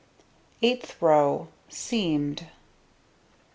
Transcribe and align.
Eighth 0.63 0.95
row: 0.99 1.47
Seamed. 1.69 2.47